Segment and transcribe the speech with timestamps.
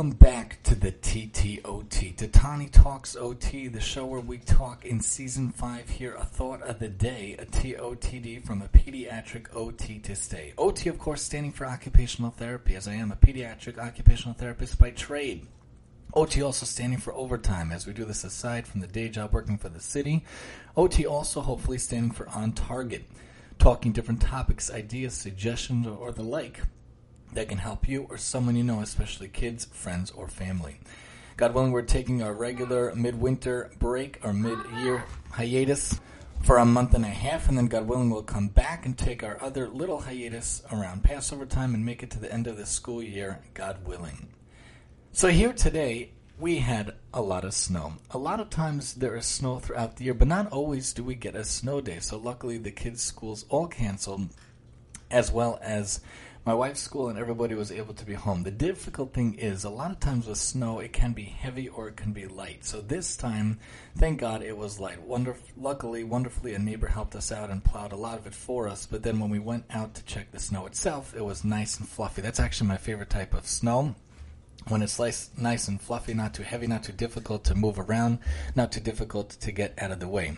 [0.00, 5.50] Welcome back to the TTOT, Tatani Talks OT, the show where we talk in season
[5.50, 10.54] five here, a thought of the day, a TOTD from a pediatric OT to stay.
[10.56, 14.88] OT, of course, standing for occupational therapy, as I am a pediatric occupational therapist by
[14.92, 15.46] trade.
[16.14, 19.58] OT also standing for overtime as we do this aside from the day job working
[19.58, 20.24] for the city.
[20.78, 23.04] OT also hopefully standing for on target,
[23.58, 26.62] talking different topics, ideas, suggestions, or the like
[27.32, 30.80] that can help you or someone you know, especially kids, friends, or family.
[31.36, 35.98] God willing, we're taking our regular midwinter break, our mid-year hiatus
[36.42, 39.22] for a month and a half, and then God willing, we'll come back and take
[39.22, 42.66] our other little hiatus around Passover time and make it to the end of the
[42.66, 44.28] school year, God willing.
[45.12, 47.94] So here today, we had a lot of snow.
[48.10, 51.14] A lot of times there is snow throughout the year, but not always do we
[51.14, 51.98] get a snow day.
[52.00, 54.28] So luckily, the kids' schools all canceled,
[55.10, 56.00] as well as
[56.46, 58.42] my wife's school and everybody was able to be home.
[58.42, 61.88] The difficult thing is a lot of times with snow, it can be heavy or
[61.88, 62.64] it can be light.
[62.64, 63.58] So this time,
[63.96, 65.06] thank God it was light.
[65.06, 68.68] Wonderf- luckily, wonderfully, a neighbor helped us out and plowed a lot of it for
[68.68, 68.86] us.
[68.86, 71.88] But then when we went out to check the snow itself, it was nice and
[71.88, 72.22] fluffy.
[72.22, 73.94] That's actually my favorite type of snow
[74.68, 78.18] when it's nice, and fluffy, not too heavy, not too difficult to move around,
[78.54, 80.36] not too difficult to get out of the way.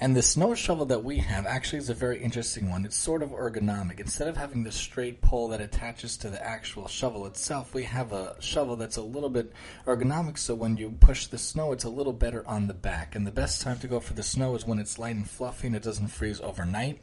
[0.00, 2.84] And the snow shovel that we have actually is a very interesting one.
[2.84, 4.00] It's sort of ergonomic.
[4.00, 8.12] Instead of having the straight pole that attaches to the actual shovel itself, we have
[8.12, 9.52] a shovel that's a little bit
[9.86, 10.38] ergonomic.
[10.38, 13.14] So when you push the snow, it's a little better on the back.
[13.14, 15.66] And the best time to go for the snow is when it's light and fluffy
[15.66, 17.00] and it doesn't freeze overnight.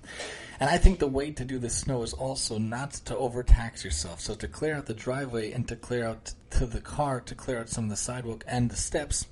[0.61, 4.22] And I think the way to do the snow is also not to overtax yourself.
[4.22, 7.59] So to clear out the driveway and to clear out to the car, to clear
[7.59, 9.25] out some of the sidewalk and the steps,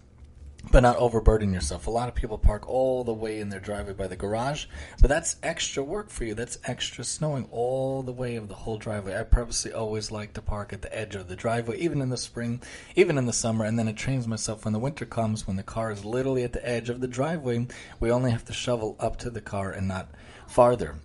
[0.72, 1.86] but not overburden yourself.
[1.86, 4.66] A lot of people park all the way in their driveway by the garage,
[5.02, 6.34] but that's extra work for you.
[6.34, 9.16] That's extra snowing all the way of the whole driveway.
[9.16, 12.18] I purposely always like to park at the edge of the driveway, even in the
[12.18, 12.60] spring,
[12.96, 15.64] even in the summer, and then it trains myself when the winter comes, when the
[15.64, 17.68] car is literally at the edge of the driveway,
[18.00, 20.10] we only have to shovel up to the car and not
[20.48, 20.96] farther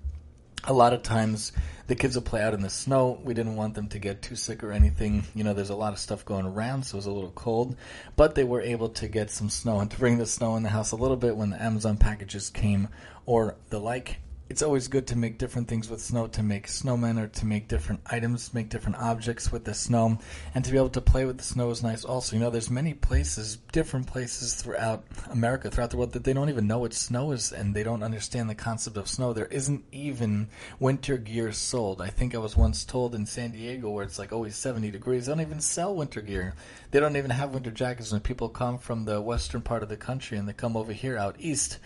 [0.66, 1.52] a lot of times
[1.86, 3.20] the kids will play out in the snow.
[3.22, 5.24] We didn't want them to get too sick or anything.
[5.34, 7.76] You know, there's a lot of stuff going around, so it was a little cold.
[8.16, 10.70] But they were able to get some snow and to bring the snow in the
[10.70, 12.88] house a little bit when the Amazon packages came
[13.26, 17.18] or the like it's always good to make different things with snow, to make snowmen
[17.18, 20.18] or to make different items, make different objects with the snow,
[20.54, 22.04] and to be able to play with the snow is nice.
[22.04, 26.34] Also, you know, there's many places, different places throughout America, throughout the world, that they
[26.34, 29.32] don't even know what snow is, and they don't understand the concept of snow.
[29.32, 32.02] There isn't even winter gear sold.
[32.02, 35.24] I think I was once told in San Diego, where it's like always 70 degrees,
[35.26, 36.54] they don't even sell winter gear.
[36.90, 38.12] They don't even have winter jackets.
[38.12, 41.16] When people come from the western part of the country and they come over here
[41.16, 41.78] out east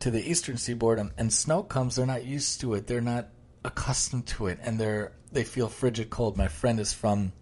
[0.00, 2.86] to the eastern seaboard and, and snow comes, they're not used to it.
[2.86, 3.28] They're not
[3.64, 6.36] accustomed to it, and they're they feel frigid cold.
[6.36, 7.32] My friend is from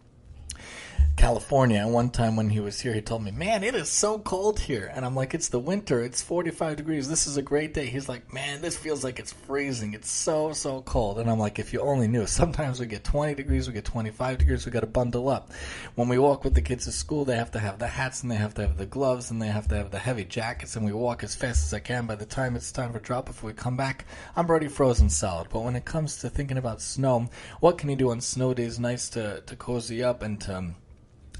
[1.16, 1.80] California.
[1.80, 4.60] And one time when he was here, he told me, "Man, it is so cold
[4.60, 6.02] here." And I'm like, "It's the winter.
[6.02, 7.08] It's 45 degrees.
[7.08, 9.94] This is a great day." He's like, "Man, this feels like it's freezing.
[9.94, 12.26] It's so so cold." And I'm like, "If you only knew.
[12.36, 14.66] Sometimes we get 20 degrees, we get 25 degrees.
[14.66, 15.50] We got to bundle up.
[15.94, 18.30] When we walk with the kids to school, they have to have the hats and
[18.30, 20.76] they have to have the gloves and they have to have the heavy jackets.
[20.76, 22.06] And we walk as fast as I can.
[22.06, 24.04] By the time it's time for drop, if we come back,
[24.36, 25.48] I'm already frozen solid.
[25.50, 27.28] But when it comes to thinking about snow,
[27.60, 28.78] what can you do on snow days?
[28.78, 30.76] Nice to to cozy up and to um,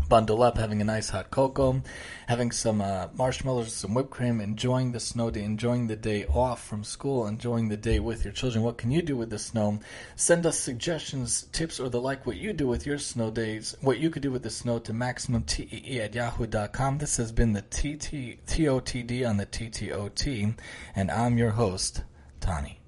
[0.08, 1.82] bundle up, having a nice hot cocoa,
[2.28, 6.64] having some uh, marshmallows, some whipped cream, enjoying the snow day, enjoying the day off
[6.66, 8.64] from school, enjoying the day with your children.
[8.64, 9.80] What can you do with the snow?
[10.14, 13.98] Send us suggestions, tips, or the like what you do with your snow days, what
[13.98, 16.98] you could do with the snow to maximumtee at yahoo.com.
[16.98, 20.54] This has been the TOTD on the TTOT,
[20.94, 22.02] and I'm your host,
[22.40, 22.80] Tani.